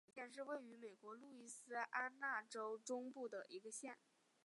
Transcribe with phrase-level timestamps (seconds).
[0.03, 3.99] 阿沃耶尔县是位于美国路易斯安那州中部的一个县。